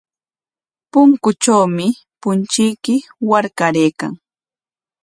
[0.91, 1.87] Punkutrawmi
[2.21, 2.95] punchuyki
[3.29, 4.11] warkaraykan.